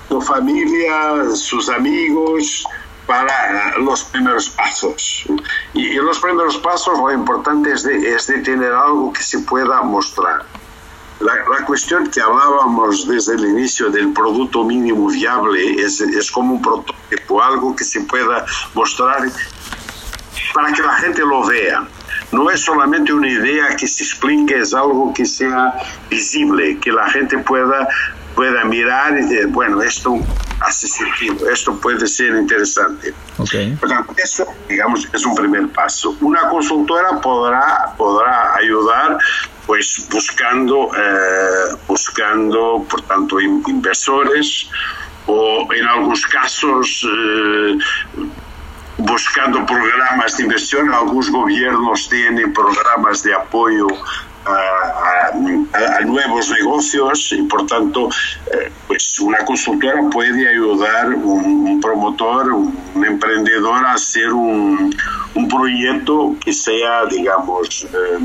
[0.10, 2.66] su familia, sus amigos,
[3.06, 5.26] para eh, los primeros pasos.
[5.74, 9.40] Y, y los primeros pasos lo importante es de, es de tener algo que se
[9.40, 10.44] pueda mostrar.
[11.20, 16.56] La, la cuestión que hablábamos desde el inicio del producto mínimo viable es, es como
[16.56, 19.30] un prototipo, algo que se pueda mostrar
[20.54, 21.88] para que la gente lo vea.
[22.32, 25.74] No es solamente una idea que se explique, es algo que sea
[26.10, 27.88] visible, que la gente pueda,
[28.36, 30.18] pueda mirar y decir, bueno, esto
[30.62, 33.14] hace sentido, esto puede ser interesante.
[33.38, 33.80] Ok.
[33.80, 36.16] Por tanto, eso, digamos, es un primer paso.
[36.22, 39.18] Una consultora podrá, podrá ayudar,
[39.68, 44.68] pues, buscando, eh, buscando, por tanto, in- inversores
[45.28, 47.78] o, en algunos casos, eh,
[48.98, 50.94] buscando programas de inversión.
[50.94, 53.88] Algunos gobiernos tienen programas de apoyo
[54.46, 58.10] a, a- nuevos negocios y por tanto
[58.54, 64.96] eh, pues una consultora puede ayudar un, un promotor, un, emprendedor a hacer un,
[65.34, 68.20] un proyecto que sea digamos eh,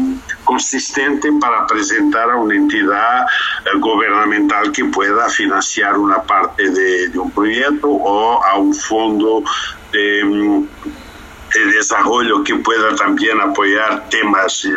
[0.45, 7.31] consistente para presentar a una entidad eh, gubernamental que pueda financiar una parte de, un
[7.31, 9.43] proyecto o a un fondo
[9.93, 10.65] de,
[11.55, 14.71] de desarrollo que pueda también apoyar temas eh,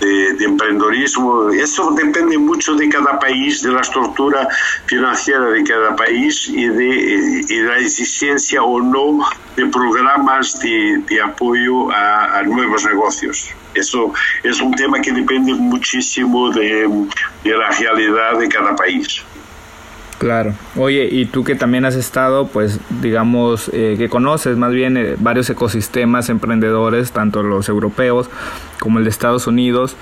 [0.00, 1.50] de, de emprendedorismo.
[1.50, 4.48] Eso depende mucho de cada país, de la estructura
[4.86, 9.20] financiera de cada país y de, la existencia o no
[9.56, 13.48] de programas de, de apoyo a, a nuevos negocios.
[13.74, 16.88] Eso es un tema que depende muchísimo de,
[17.44, 19.22] de la realidad de cada país.
[20.18, 20.54] Claro.
[20.76, 25.14] Oye, y tú que también has estado, pues digamos, eh, que conoces más bien eh,
[25.18, 28.30] varios ecosistemas emprendedores, tanto los europeos
[28.80, 29.94] como el de Estados Unidos,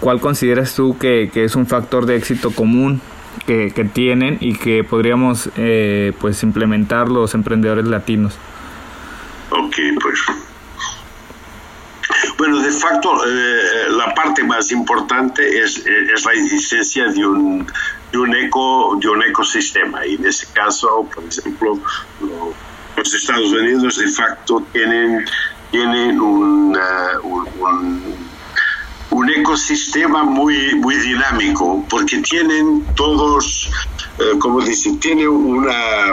[0.00, 3.00] ¿cuál consideras tú que, es un factor de éxito común
[3.46, 8.36] que, tienen y que podríamos eh, pues implementar los emprendedores latinos?
[9.50, 10.18] Ok, pues.
[12.36, 13.12] Bueno, de facto,
[13.90, 17.66] la parte más importante es, es la existencia de un,
[18.12, 20.06] de, un eco, de un ecosistema.
[20.06, 21.78] Y en ese caso, por ejemplo,
[22.20, 22.54] lo-
[22.96, 25.24] los Estados Unidos de facto tienen
[25.70, 26.76] tienen un,
[29.10, 33.70] un, ecosistema muy, muy dinámico, porque tienen todos,
[34.18, 36.12] eh, como dicen, tienen una,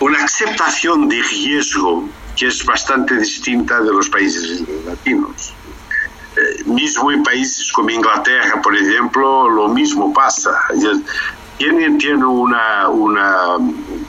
[0.00, 5.54] una aceptación de riesgo que es bastante distinta de los países latinos.
[6.38, 10.50] Eh, mismo en países como Inglaterra, por ejemplo, lo mismo pasa.
[11.56, 13.56] Tienen, tienen una, una,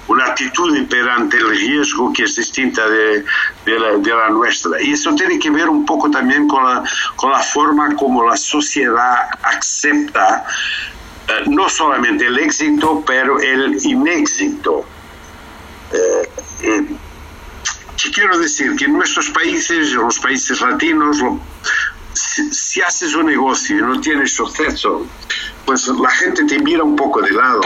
[0.08, 3.26] una actitud perante el riesgo que es distinta de,
[3.65, 4.80] de, la, de, la, nuestra.
[4.82, 6.84] Y eso tiene que ver un poco también con la,
[7.15, 10.46] con la forma como la sociedad acepta
[11.28, 14.86] eh, no solamente el éxito, pero el inéxito.
[15.92, 16.30] Eh,
[16.62, 16.86] eh,
[18.13, 21.18] quiero decir que en nuestros países, los países latinos,
[22.13, 25.06] si, haces un negocio y no tienes suceso,
[25.65, 27.62] pues la gente te mira un poco de lado,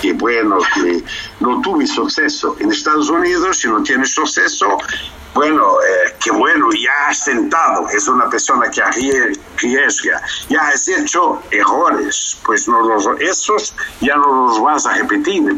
[0.00, 1.02] que bueno, que
[1.40, 2.56] no tuve suceso.
[2.60, 4.78] En Estados Unidos, si no tienes suceso,
[5.34, 11.42] bueno, eh, qué bueno, ya has sentado, es una persona que arriesga, ya has hecho
[11.50, 15.56] errores, pues no los, esos ya no los vas a repetir.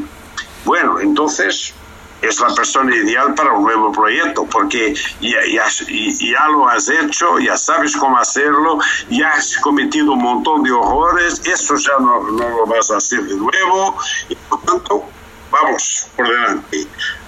[0.65, 1.75] Bueno, entonces
[2.23, 7.97] es la persona ideal para un nuevo proyecto, porque ya, lo has hecho, ya sabes
[7.97, 8.79] cómo hacerlo,
[9.11, 13.23] ya has cometido un montón de horrores, eso ya no, no lo vas a hacer
[13.23, 13.97] de nuevo,
[14.29, 15.05] y por tanto,
[15.51, 16.87] vamos por delante.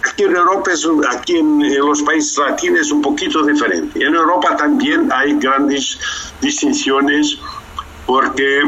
[0.09, 4.05] Aquí en Europa, es, aquí en, en los países latinos es un poquito diferente.
[4.05, 5.99] En Europa también hay grandes
[6.41, 7.39] distinciones
[8.07, 8.61] porque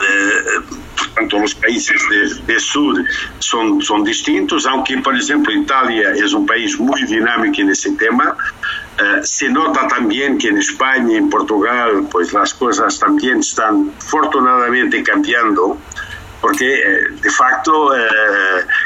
[0.00, 3.04] eh, tanto los países de, de, sur
[3.38, 8.36] son, son distintos, aunque, por ejemplo, Italia es un país muy dinámico en ese tema.
[8.98, 15.02] Eh, se nota también que en España en Portugal, pues las cosas también están afortunadamente
[15.02, 15.78] cambiando,
[16.40, 17.90] porque eh, de facto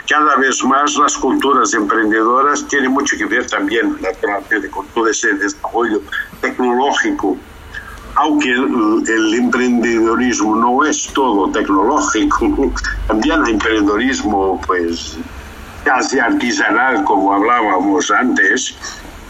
[0.08, 5.32] cada vez más las culturas emprendedoras tienen mucho que ver también, naturalmente, con todo ese
[5.34, 6.02] desarrollo
[6.40, 7.38] tecnológico
[8.16, 12.72] aunque el, emprendedorismo no es todo tecnológico,
[13.06, 15.16] también hay emprendedorismo pues
[15.84, 18.74] casi artesanal como hablábamos antes,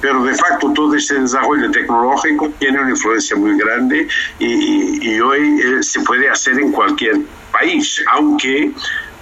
[0.00, 4.06] pero de facto todo ese desarrollo tecnológico tiene una influencia muy grande
[4.38, 7.20] y, hoy eh, se puede hacer en cualquier
[7.50, 8.72] país, aunque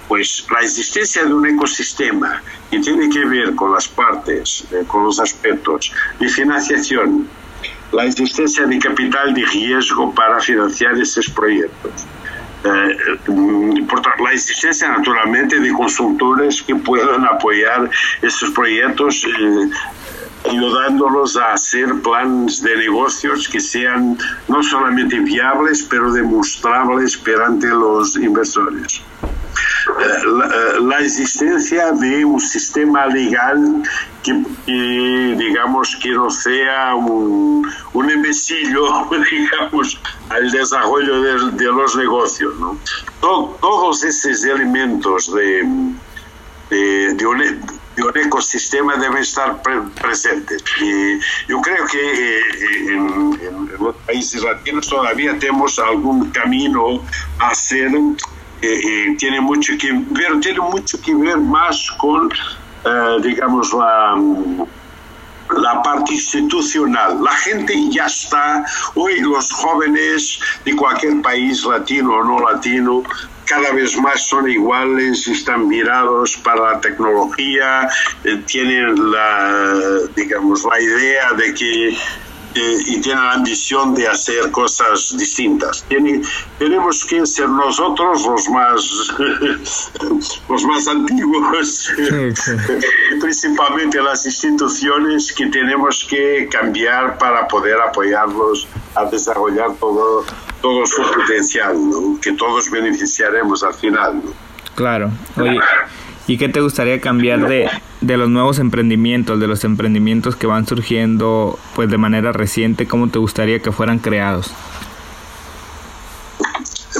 [0.07, 5.05] pues la existencia de un ecosistema que tiene que ver con las partes, eh, con
[5.05, 7.27] los aspectos de financiación,
[7.93, 11.91] la existencia de capital de riesgo para financiar esos proyectos.
[12.65, 12.97] Eh,
[14.19, 17.89] la existencia naturalmente de consultores que puedan apoyar
[18.21, 19.69] esos proyectos eh,
[20.49, 28.15] ayudándolos a hacer planes de negocios que sean no solamente viables pero demostrables perante los
[28.15, 29.01] inversores.
[29.85, 33.83] Eh, la, existencia de un sistema legal
[34.23, 34.33] que,
[35.37, 38.07] digamos que no sea un, un
[39.31, 42.53] digamos, al desarrollo de, los negocios.
[42.59, 42.77] ¿no?
[43.19, 45.63] todos esos elementos de,
[46.69, 47.39] de, un,
[47.95, 49.61] de, un, ecosistema deben estar
[50.01, 50.63] presentes.
[50.81, 51.19] Y
[51.49, 52.41] yo creo que eh,
[52.87, 57.03] en, en, los países latinos todavía tenemos algún camino
[57.39, 57.91] a hacer
[58.63, 62.31] eh, tiene mucho que ver, tiene mucho que ver más con,
[62.85, 64.15] eh, digamos, la,
[65.57, 67.23] la parte institucional.
[67.23, 73.03] La gente ya está, hoy los jóvenes de cualquier país latino o no latino,
[73.45, 77.89] cada vez más son iguales, están mirados para la tecnología,
[78.23, 81.97] eh, tienen la, digamos, la idea de que
[82.55, 85.85] y tienen la ambición de hacer cosas distintas.
[86.59, 89.13] tenemos que ser nosotros los más,
[90.49, 91.91] los más antiguos,
[93.21, 100.25] principalmente las instituciones que tenemos que cambiar para poder apoyarlos a desarrollar todo,
[100.61, 101.75] todo su potencial,
[102.21, 104.21] que todos beneficiaremos al final.
[104.75, 105.11] Claro.
[105.37, 105.59] Oye,
[106.25, 110.65] ¿Y qué te gustaría cambiar de, de, los nuevos emprendimientos, de los emprendimientos que van
[110.65, 112.87] surgiendo pues de manera reciente?
[112.87, 114.53] ¿Cómo te gustaría que fueran creados?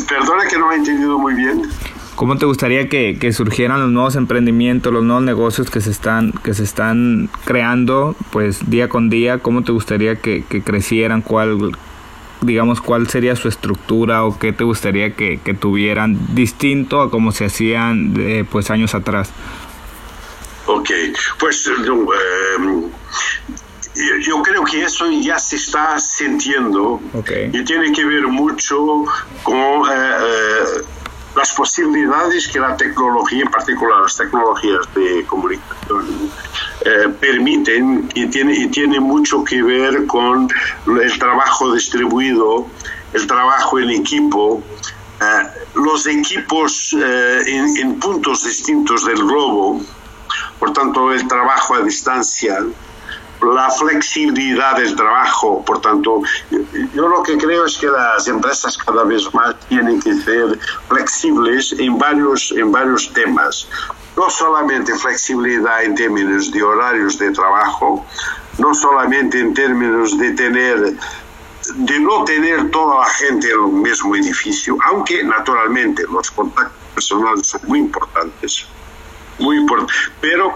[0.10, 1.62] Perdona que no he entendido muy bien.
[2.16, 6.32] ¿Cómo te gustaría que, que, surgieran los nuevos emprendimientos, los nuevos negocios que se están,
[6.44, 9.40] que se están creando pues día con día?
[9.40, 11.22] ¿Cómo te gustaría que, que crecieran?
[11.22, 11.76] ¿Cuál,
[12.46, 17.32] digamos, cuál sería su estructura o qué te gustaría que, que tuvieran distinto a como
[17.32, 19.30] se hacían eh, pues años atrás?
[20.66, 20.90] Ok,
[21.40, 21.74] pues eh,
[24.22, 27.00] yo creo que eso ya se está sintiendo
[27.52, 29.04] y tiene que ver mucho
[29.44, 30.84] con eh,
[31.36, 36.32] las posibilidades que la tecnología, en particular las tecnologías de comunicación,
[36.86, 40.48] eh, permiten y tiene, y tiene mucho que ver con
[40.88, 42.68] el trabajo distribuido,
[43.14, 44.62] el trabajo en equipo,
[45.22, 49.82] eh, los equipos en, en puntos distintos del globo,
[50.60, 52.60] por tanto el trabajo a distancia,
[53.46, 55.64] la flexibilidad del trabajo.
[55.66, 56.22] Por tanto,
[56.94, 61.74] yo lo que creo es que las empresas cada vez más tienen que ser flexibles
[61.78, 63.68] en varios, en varios temas.
[64.16, 68.06] No solamente flexibilidad en términos de horarios de trabajo,
[68.60, 70.96] no solamente en términos de tener
[71.76, 77.48] de no tener toda la gente en el mismo edificio, aunque naturalmente los contactos personales
[77.48, 78.66] son muy importantes,
[79.40, 80.54] muy importantes, pero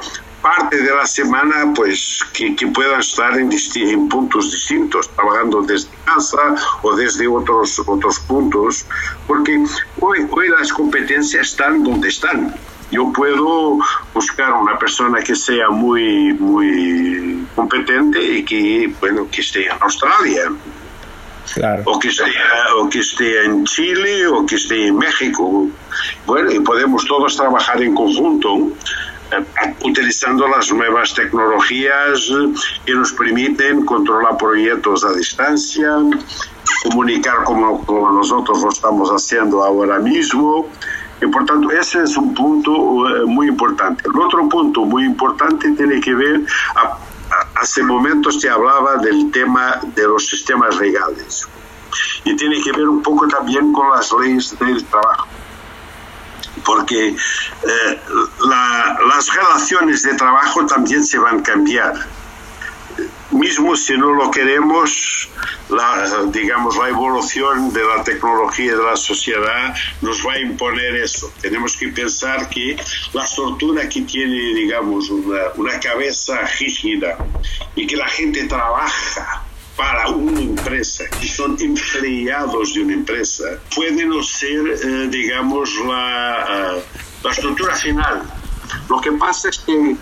[0.48, 6.56] parte de la semana, pues que, puedan estar en, en, puntos distintos, trabajando desde casa
[6.84, 8.86] o desde otros, otros puntos,
[9.28, 9.64] porque
[10.00, 12.56] hoy, hoy las competencias están donde están.
[12.92, 13.80] Yo puedo
[14.14, 20.44] buscar una persona que sea muy, muy competente y que, bueno, que esté en Australia,
[21.86, 22.24] o, que esté,
[22.78, 25.68] o que esté en Chile o que esté en México.
[26.26, 28.72] Bueno, y podemos todos trabajar en conjunto
[29.84, 32.32] utilizando las nuevas tecnologías
[32.86, 35.90] que nos permiten controlar proyectos a distancia,
[36.84, 40.68] comunicar como, nosotros lo estamos haciendo ahora mismo.
[41.22, 42.72] Y por tanto, ese es un punto
[43.10, 44.04] eh, muy importante.
[44.06, 46.42] El otro punto muy importante tiene que ver,
[47.56, 51.48] hace momentos te hablaba del tema de los sistemas legales
[52.24, 55.28] y tiene que ver un poco también con las leyes del trabajo
[56.66, 58.00] porque eh,
[58.40, 61.94] las relaciones de trabajo también se van a cambiar.
[63.32, 65.30] Mismo si no lo queremos,
[65.70, 71.32] la, digamos, la evolución de la tecnología de la sociedad nos va a imponer eso.
[71.42, 72.78] Tenemos que pensar que
[73.14, 77.18] la estructura que tiene, digamos, una, una cabeza rígida
[77.76, 79.47] y que la gente trabaja
[79.78, 86.76] para una empresa, que son empleados de una empresa, puede no ser, eh, digamos, la,
[86.78, 86.84] eh,
[87.24, 88.24] la estructura final.
[88.90, 89.96] Lo que pasa es que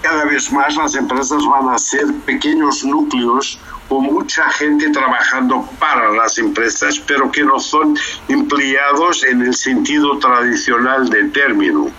[0.00, 3.58] cada vez más las empresas van a ser pequeños núcleos
[3.88, 7.96] con mucha gente trabajando para las empresas, pero que no son
[8.28, 11.90] empleados en el sentido tradicional del término.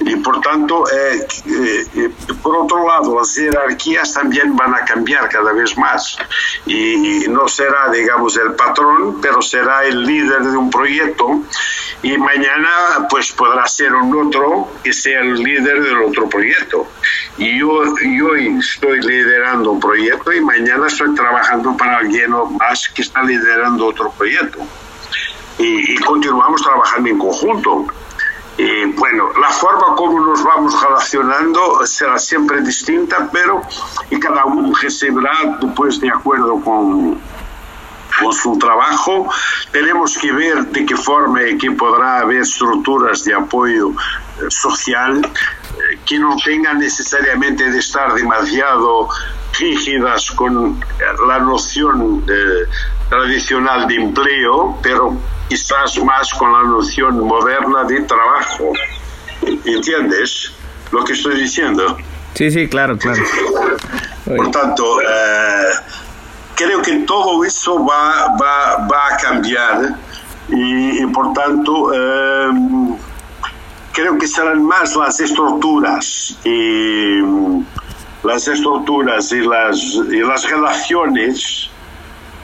[0.00, 2.10] Y por tanto, eh, eh,
[2.42, 6.18] por otro lado, las jerarquías también van a cambiar cada vez más.
[6.66, 11.42] Y, no será, digamos, el patrón, pero será el líder de un proyecto.
[12.02, 16.86] Y mañana, pues podrá ser un otro que sea el líder del otro proyecto.
[17.38, 23.02] Y yo, yo estoy liderando un proyecto y mañana estoy trabajando para alguien más que
[23.02, 24.58] está liderando otro proyecto.
[25.56, 27.86] y continuamos trabajando en conjunto.
[28.56, 33.62] Y bueno, la forma como nos vamos relacionando será siempre distinta, pero
[34.10, 37.18] y cada uno recibirá después de acuerdo con,
[38.20, 39.28] con su trabajo.
[39.72, 45.20] Tenemos que ver de qué forma y que podrá haber estructuras de apoyo eh, social
[45.24, 49.08] eh, que no tengan necesariamente de estar demasiado
[49.58, 50.80] rígidas con
[51.28, 52.24] la noción
[53.08, 55.16] tradicional de empleo, pero
[55.48, 58.72] quizás más con la noción moderna de trabajo.
[59.64, 60.52] ¿Entiendes
[60.90, 61.96] lo que estoy diciendo?
[62.34, 63.22] Sí, sí, claro, claro.
[64.24, 65.70] Por tanto, eh,
[66.54, 69.96] creo que todo eso va, va, va a cambiar
[70.48, 72.50] y, por tanto eh,
[73.92, 77.20] creo que serán más las estructuras y
[78.22, 79.78] las estructuras y las,
[80.10, 81.70] y las relaciones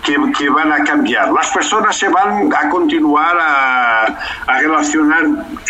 [0.03, 1.33] que, van a cambiar.
[1.33, 4.05] Las personas se van a continuar a,
[4.47, 5.25] a relacionar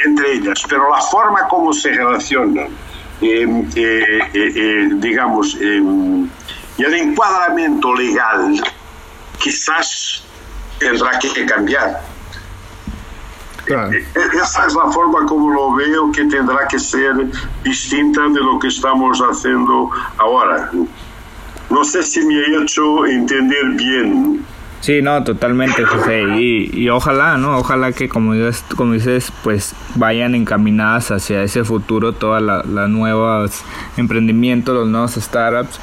[0.06, 2.68] entre ellas, pero la forma como se relacionan,
[3.20, 8.62] eh, eh, eh, digamos, y el encuadramiento legal
[9.38, 10.24] quizás
[10.78, 12.00] tendrá que cambiar.
[13.66, 17.14] Esa es la forma como lo veo que tendrá que ser
[17.62, 20.70] distinta de lo que estamos haciendo ahora.
[21.70, 24.44] No sé si me he hecho entender bien.
[24.80, 26.22] Sí, no, totalmente, José.
[26.40, 27.58] Y, ojalá, ¿no?
[27.58, 32.88] Ojalá que, como dices, como dices, pues vayan encaminadas hacia ese futuro todas las la
[32.88, 33.62] nuevos
[33.98, 35.78] emprendimientos, los nuevos startups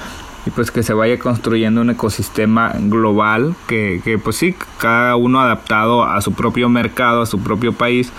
[0.48, 5.42] y pues que se vaya construyendo un ecosistema global que, que, pues sí, cada uno
[5.42, 8.12] adaptado a su propio mercado, a su propio país,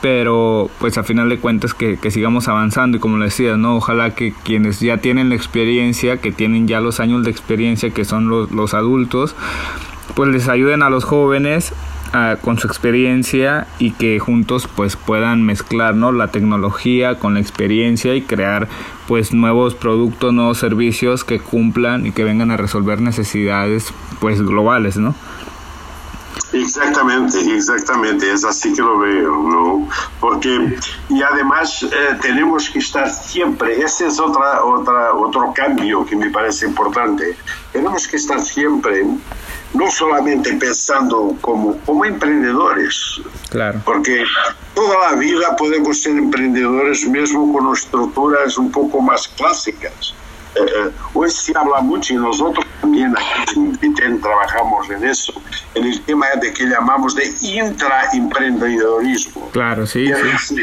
[0.00, 3.76] pero pues a final de cuentas que, sigamos avanzando y como le decía, ¿no?
[3.76, 8.04] Ojalá que quienes ya tienen la experiencia, que tienen ya los años de experiencia, que
[8.04, 9.34] son los, adultos,
[10.14, 11.72] pues les ayuden a los jóvenes
[12.40, 16.12] con su experiencia y que juntos pues puedan mezclar ¿no?
[16.12, 18.68] la tecnología con la experiencia y crear
[19.06, 24.96] pues nuevos productos, nuevos servicios que cumplan y que vengan a resolver necesidades pues globales,
[24.96, 25.14] ¿no?
[26.62, 29.88] Exactamente, exactamente, es así que lo veo, ¿no?
[30.20, 30.78] Porque,
[31.08, 36.30] y además eh, tenemos que estar siempre, ese es otra, otra, otro cambio que me
[36.30, 37.36] parece importante,
[37.72, 39.04] tenemos que estar siempre,
[39.74, 43.80] no solamente pensando como, como emprendedores, claro.
[43.84, 44.24] porque
[44.74, 50.14] toda la vida podemos ser emprendedores mismo con estructuras un poco más clásicas
[50.58, 53.14] eh, hoy se habla mucho y nosotros también
[53.54, 55.32] en trabajamos en eso,
[55.74, 59.50] en el tema de que llamamos de intraemprendedorismo.
[59.50, 60.56] Claro, sí, sí.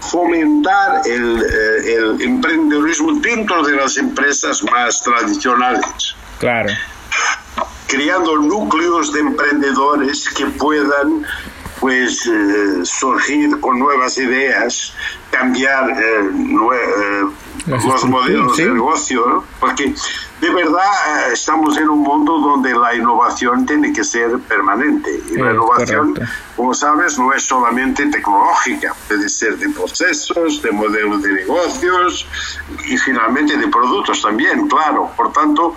[0.00, 6.14] Fomentar el, eh, el emprendedorismo dentro de las empresas más tradicionales.
[6.38, 6.70] Claro
[7.86, 11.24] creando núcleos de emprendedores que puedan
[11.80, 14.94] pues eh, surgir con nuevas ideas,
[15.30, 17.26] cambiar eh,
[17.66, 19.94] los modelos de negocio, porque
[20.40, 25.20] de verdad eh, estamos en un mundo donde la innovación tiene que ser permanente.
[25.30, 26.14] Y la innovación,
[26.56, 32.26] como sabes, no es solamente tecnológica, puede ser de procesos, de modelos de negocios
[32.86, 35.10] y finalmente de productos también, claro.
[35.16, 35.74] Por tanto,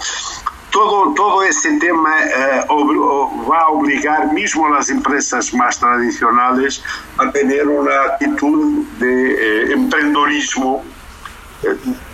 [0.71, 6.83] todo, todo ese tema eh, va a obligar mismo a las empresas más tradicionales
[7.17, 10.83] a tener una actitud de eh, emprendedorismo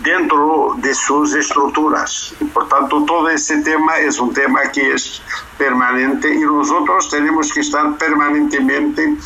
[0.03, 2.34] dentro de sus estructuras.
[2.53, 5.22] Por tanto, todo ese tema es un tema que es
[5.58, 9.18] permanente y nosotros tenemos que estar permanentemente,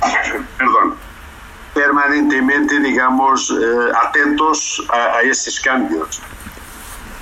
[0.58, 0.96] perdón,
[1.72, 6.20] permanentemente, digamos, eh, atentos a, a esos cambios.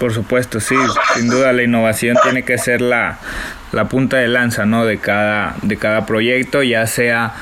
[0.03, 0.75] Por supuesto, sí,
[1.15, 3.21] sin duda la innovación tiene que ser la,
[3.71, 4.85] la punta de lanza ¿no?
[4.85, 7.35] de, cada, de cada proyecto, ya sea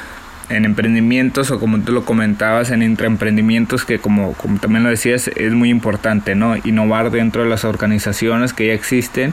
[0.51, 5.29] en emprendimientos o como tú lo comentabas, en intraemprendimientos que como, como también lo decías,
[5.29, 6.55] es muy importante, ¿no?
[6.55, 9.33] Innovar dentro de las organizaciones que ya existen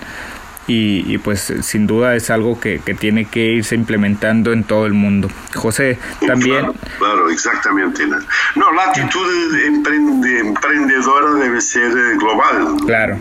[0.68, 4.93] y, pues sin duda es algo que, que, tiene que irse implementando en todo el
[4.93, 5.30] mundo.
[5.55, 6.74] José, también...
[6.97, 8.05] Claro, exactamente.
[8.55, 12.76] No, la actitud de emprendedora debe ser eh, global.
[12.86, 13.18] Claro.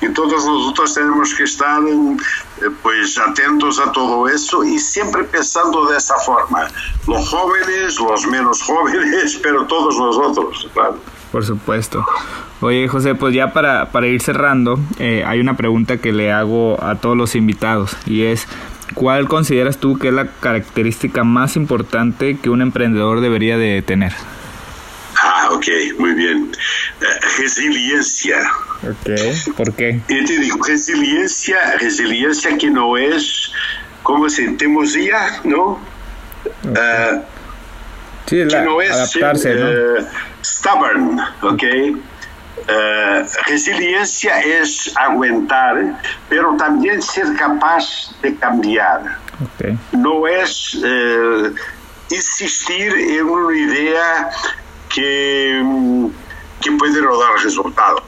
[0.00, 5.86] Y todos nosotros tenemos que estar eh, pues atentos a todo eso y siempre pensando
[5.86, 6.68] de esa forma.
[7.06, 10.98] Los jóvenes, los menos jóvenes, pero todos nosotros, claro.
[11.32, 12.04] Por supuesto.
[12.60, 16.82] Oye, José, pues ya para, para ir cerrando, eh, hay una pregunta que le hago
[16.82, 18.46] a todos los invitados y es,
[18.94, 24.12] ¿cuál consideras tú que es la característica más importante que un emprendedor debería de tener?
[25.22, 25.66] Ah, ok,
[25.98, 26.50] muy bien.
[27.00, 27.04] Eh,
[27.38, 28.38] resiliencia.
[28.82, 30.00] Ok, ¿por qué?
[30.08, 33.52] Y te digo, resiliencia, resiliencia que no es
[34.02, 35.80] como sentimos ya, ¿no?
[36.64, 37.20] Uh,
[38.26, 39.68] sí, la, que no es adaptarse, ¿no?
[40.44, 41.62] Stubborn, ¿ok?
[42.68, 49.18] Uh, resiliencia es aguantar, pero también ser capaz de cambiar.
[49.54, 49.78] Okay.
[49.92, 51.54] No es uh,
[52.10, 54.30] insistir en una idea
[54.88, 56.10] que,
[56.60, 58.02] que puede no dar resultado.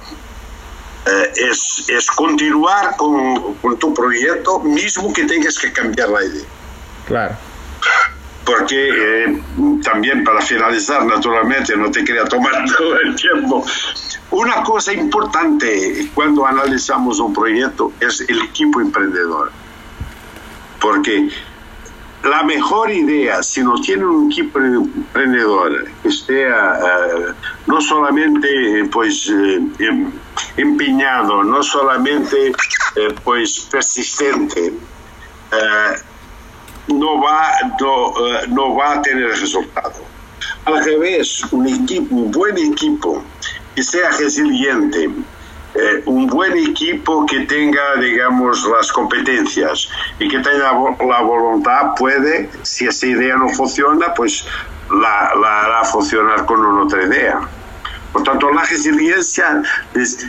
[1.04, 6.46] Eh, es, es, continuar con, con, tu proyecto, mismo que tengas que cambiar la idea.
[7.06, 7.36] Claro.
[8.44, 9.42] Porque eh,
[9.84, 13.64] también para finalizar, naturalmente, no te quería tomar todo el tiempo.
[14.30, 19.52] Una cosa importante cuando analizamos un proyecto es el equipo emprendedor.
[20.80, 21.30] Porque
[22.24, 27.34] la mejor idea, si no tiene un equipo emprendedor que esté uh,
[27.66, 29.72] no solamente pues uh,
[30.56, 34.72] empeñado, no solamente uh, pues persistente,
[36.88, 38.14] no, va, no,
[38.48, 39.94] no va a tener resultado.
[40.64, 43.22] Al revés, un equipo, un buen equipo
[43.74, 45.10] que sea resiliente,
[45.74, 52.50] eh, un buen equipo que tenga, digamos, las competencias y que tenga la voluntad, puede,
[52.62, 54.44] si esa idea no funciona, pues
[54.90, 57.40] la, la hará funcionar con otra idea.
[58.12, 59.62] Por tanto, la resiliencia
[59.94, 60.26] es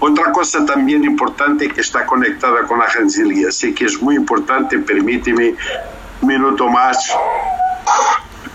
[0.00, 5.54] otra cosa también importante que está conectada con la resiliencia, que es muy importante, permíteme
[6.20, 7.12] un minuto más.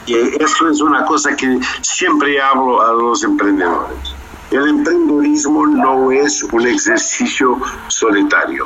[0.05, 4.17] Y eso es una cosa que siempre hablo a los emprendedores
[4.51, 8.65] el emprendedorismo no es un ejercicio solitario.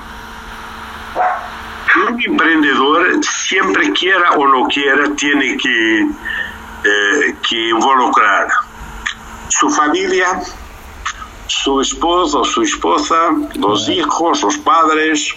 [2.08, 8.47] Un emprendedor, siempre quiera o no quiera, tiene que, eh, que involucrar
[9.62, 10.41] su familia,
[11.45, 15.36] su esposo su esposa, los hijos, los padres,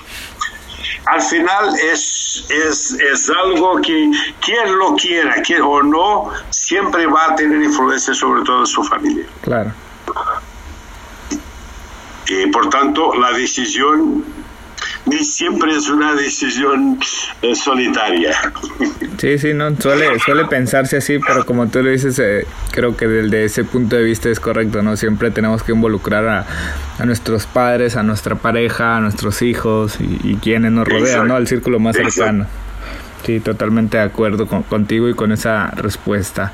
[1.05, 4.11] al final es, es, es algo que
[4.41, 9.27] quien lo quiera, quien o no, siempre va a tener influencia sobre toda su familia.
[9.43, 9.71] Claro.
[12.27, 14.25] Y por tanto, la decisión
[15.07, 16.99] ni siempre es una decisión
[17.43, 18.35] eh, solitaria.
[19.19, 23.07] Sí, sí, no, suele, suele pensarse así, pero como tú lo dices, eh, creo que
[23.07, 24.97] desde ese punto de vista es correcto, ¿no?
[24.97, 26.47] Siempre tenemos que involucrar a,
[26.99, 31.37] a nuestros padres, a nuestra pareja, a nuestros hijos y, quienes nos rodean, ¿no?
[31.37, 32.47] Al círculo más cercano.
[33.25, 36.53] Sí, totalmente de acuerdo con, contigo y con esa respuesta.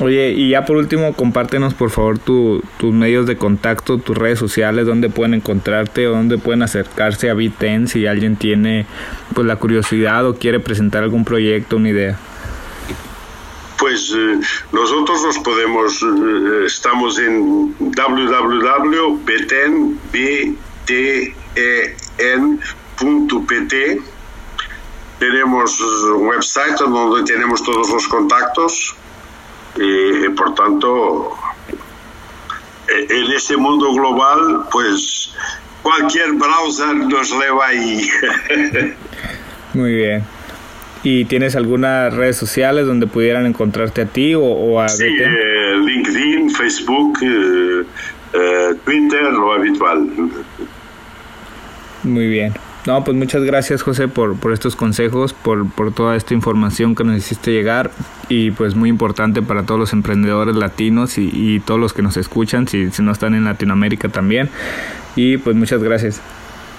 [0.00, 4.86] Oye, y ya por último, compártenos por favor tus medios de contacto, tus redes sociales,
[4.86, 8.86] dónde pueden encontrarte o dónde pueden acercarse a Viten si alguien tiene
[9.34, 12.16] pues la curiosidad o quiere presentar algún proyecto, una idea.
[13.76, 14.38] Pues eh,
[14.72, 18.92] nosotros nos podemos, eh, estamos en www.bten.pt.
[25.18, 28.94] Tenemos un website donde tenemos todos los contactos
[29.76, 31.36] y por tanto,
[32.88, 35.32] e, en ese mundo global, pues
[35.82, 38.08] cualquier browser nos lleva ahí.
[39.74, 40.24] Muy bien.
[41.04, 46.50] ¿Y tienes algunas redes sociales donde pudieran encontrarte a ti o, a sí, eh, LinkedIn,
[46.50, 47.84] Facebook, eh,
[48.32, 50.08] eh, Twitter, lo habitual.
[52.02, 52.52] Muy bien.
[52.88, 57.04] No, pues muchas gracias José por, por estos consejos, por, por, toda esta información que
[57.04, 57.90] nos hiciste llegar
[58.30, 62.16] y pues muy importante para todos los emprendedores latinos y, y todos los que nos
[62.16, 64.48] escuchan, si, si no están en Latinoamérica también.
[65.16, 66.22] Y pues muchas gracias.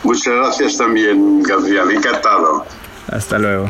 [0.02, 1.92] Muchas gracias también, Gabriel.
[1.92, 2.66] Encantado.
[3.12, 3.70] Hasta luego.